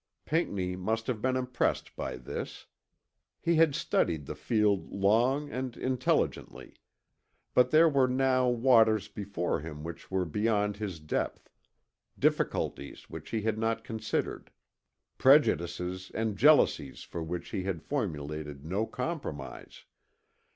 Pinckney 0.25 0.75
must 0.75 1.05
have 1.05 1.21
been 1.21 1.35
impressed 1.35 1.95
by 1.95 2.17
this. 2.17 2.65
He 3.39 3.57
had 3.57 3.75
studied 3.75 4.25
the 4.25 4.33
field 4.33 4.91
long 4.91 5.51
and 5.51 5.77
intelligently; 5.77 6.73
but 7.53 7.69
there 7.69 7.87
were 7.87 8.07
now 8.07 8.49
waters 8.49 9.07
before 9.07 9.59
him 9.59 9.83
which 9.83 10.09
were 10.09 10.25
beyond 10.25 10.77
his 10.77 10.99
depth 10.99 11.51
difficulties 12.17 13.11
which 13.11 13.29
he 13.29 13.43
had 13.43 13.59
not 13.59 13.83
considered; 13.83 14.49
prejudices 15.19 16.09
and 16.15 16.35
jealousies 16.35 17.03
for 17.03 17.21
which 17.21 17.49
he 17.49 17.61
had 17.61 17.83
formulated 17.83 18.65
no 18.65 18.87
compromise. 18.87 19.85